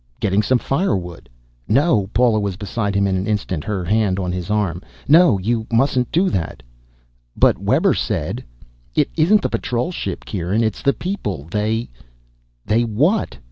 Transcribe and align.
"Getting 0.19 0.41
some 0.41 0.57
firewood." 0.57 1.29
"No." 1.67 2.09
Paula 2.15 2.39
was 2.39 2.55
beside 2.55 2.95
him 2.95 3.05
in 3.05 3.15
an 3.15 3.27
instant, 3.27 3.63
her 3.65 3.85
hand 3.85 4.17
on 4.17 4.31
his 4.31 4.49
arm, 4.49 4.81
"No, 5.07 5.37
you 5.37 5.67
mustn't 5.71 6.11
do 6.11 6.31
that." 6.31 6.63
"But 7.37 7.59
Webber 7.59 7.93
said" 7.93 8.43
"It 8.95 9.11
isn't 9.15 9.43
the 9.43 9.47
patrol 9.49 9.91
ship, 9.91 10.25
Kieran. 10.25 10.63
It's 10.63 10.81
the 10.81 10.93
people. 10.93 11.45
They" 11.51 11.87
"They 12.65 12.83
what?" 12.83 13.37